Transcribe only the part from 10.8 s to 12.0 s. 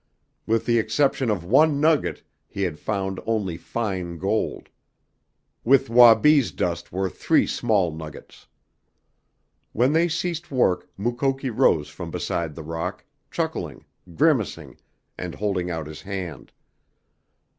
Mukoki rose